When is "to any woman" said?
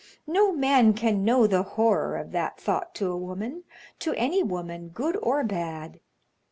3.99-4.87